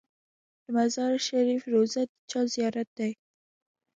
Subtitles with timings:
[0.63, 3.11] د مزار شریف روضه د چا زیارت دی؟